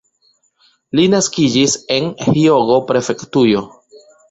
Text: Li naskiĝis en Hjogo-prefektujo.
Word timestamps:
Li 0.99 1.05
naskiĝis 1.15 1.77
en 1.97 2.09
Hjogo-prefektujo. 2.25 3.65